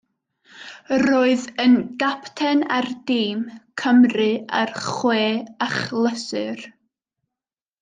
[1.01, 3.45] Roedd yn gapten ar dîm
[3.83, 4.31] Cymru
[4.63, 5.23] ar chwe
[5.69, 6.67] achlysur.